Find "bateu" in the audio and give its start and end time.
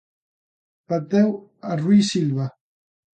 0.93-1.29